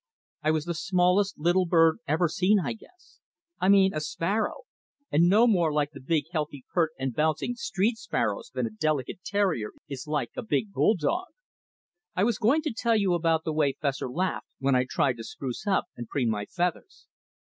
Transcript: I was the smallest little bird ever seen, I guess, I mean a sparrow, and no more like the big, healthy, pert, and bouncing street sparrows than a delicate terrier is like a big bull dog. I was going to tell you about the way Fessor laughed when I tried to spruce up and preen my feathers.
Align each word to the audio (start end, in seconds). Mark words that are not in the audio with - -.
I 0.41 0.49
was 0.49 0.65
the 0.65 0.73
smallest 0.73 1.37
little 1.37 1.67
bird 1.67 1.99
ever 2.07 2.27
seen, 2.27 2.59
I 2.61 2.73
guess, 2.73 3.19
I 3.59 3.69
mean 3.69 3.93
a 3.93 4.01
sparrow, 4.01 4.61
and 5.11 5.29
no 5.29 5.45
more 5.45 5.71
like 5.71 5.91
the 5.91 5.99
big, 5.99 6.23
healthy, 6.31 6.65
pert, 6.73 6.89
and 6.97 7.13
bouncing 7.13 7.53
street 7.53 7.99
sparrows 7.99 8.49
than 8.51 8.65
a 8.65 8.71
delicate 8.71 9.23
terrier 9.23 9.69
is 9.87 10.07
like 10.07 10.31
a 10.35 10.41
big 10.41 10.71
bull 10.73 10.95
dog. 10.95 11.27
I 12.15 12.23
was 12.23 12.39
going 12.39 12.63
to 12.63 12.73
tell 12.73 12.95
you 12.97 13.13
about 13.13 13.43
the 13.43 13.53
way 13.53 13.73
Fessor 13.79 14.09
laughed 14.09 14.49
when 14.57 14.73
I 14.75 14.87
tried 14.89 15.17
to 15.17 15.23
spruce 15.23 15.67
up 15.67 15.85
and 15.95 16.07
preen 16.09 16.31
my 16.31 16.45
feathers. 16.47 17.05